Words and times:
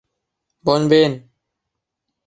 Bon 0.69 0.87
vent! 0.95 1.15